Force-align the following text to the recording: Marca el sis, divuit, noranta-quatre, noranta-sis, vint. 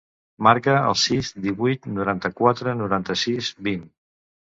Marca 0.45 0.77
el 0.77 0.95
sis, 1.01 1.29
divuit, 1.43 1.85
noranta-quatre, 1.97 2.73
noranta-sis, 2.79 3.51
vint. 3.69 3.85